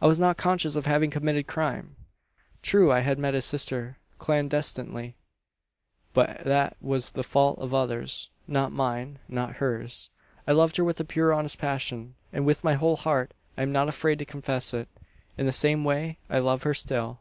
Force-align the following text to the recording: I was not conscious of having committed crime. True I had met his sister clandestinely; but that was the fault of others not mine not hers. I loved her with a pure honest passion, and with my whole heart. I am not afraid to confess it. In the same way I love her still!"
I 0.00 0.06
was 0.06 0.18
not 0.18 0.38
conscious 0.38 0.76
of 0.76 0.86
having 0.86 1.10
committed 1.10 1.46
crime. 1.46 1.94
True 2.62 2.90
I 2.90 3.00
had 3.00 3.18
met 3.18 3.34
his 3.34 3.44
sister 3.44 3.98
clandestinely; 4.18 5.14
but 6.14 6.42
that 6.44 6.78
was 6.80 7.10
the 7.10 7.22
fault 7.22 7.58
of 7.58 7.74
others 7.74 8.30
not 8.46 8.72
mine 8.72 9.18
not 9.28 9.56
hers. 9.56 10.08
I 10.46 10.52
loved 10.52 10.78
her 10.78 10.84
with 10.84 11.00
a 11.00 11.04
pure 11.04 11.34
honest 11.34 11.58
passion, 11.58 12.14
and 12.32 12.46
with 12.46 12.64
my 12.64 12.76
whole 12.76 12.96
heart. 12.96 13.34
I 13.58 13.62
am 13.62 13.70
not 13.70 13.90
afraid 13.90 14.18
to 14.20 14.24
confess 14.24 14.72
it. 14.72 14.88
In 15.36 15.44
the 15.44 15.52
same 15.52 15.84
way 15.84 16.16
I 16.30 16.38
love 16.38 16.62
her 16.62 16.72
still!" 16.72 17.20